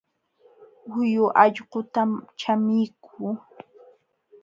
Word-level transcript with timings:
Huyu 0.91 1.23
allqutam 1.43 2.11
chamikuu 2.39 3.33